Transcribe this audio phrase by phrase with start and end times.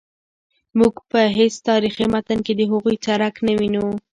[0.79, 3.85] موږ په هیڅ تاریخي متن کې د هغوی څرک نه وینو.